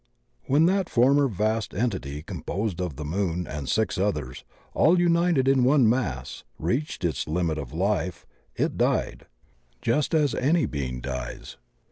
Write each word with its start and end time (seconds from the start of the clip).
When 0.45 0.65
that 0.65 0.89
former 0.89 1.27
vast 1.27 1.75
entity 1.75 2.23
composed 2.23 2.81
of 2.81 2.95
the 2.95 3.05
Moon 3.05 3.45
and 3.45 3.69
six 3.69 3.99
others, 3.99 4.43
all 4.73 4.99
united 4.99 5.47
in 5.47 5.63
one 5.63 5.87
mass, 5.87 6.43
reached 6.57 7.05
its 7.05 7.27
limit 7.27 7.59
of 7.59 7.71
life 7.71 8.25
it 8.55 8.79
died 8.79 9.27
just 9.79 10.15
as 10.15 10.33
any 10.33 10.65
being 10.65 11.01
dies. 11.01 11.57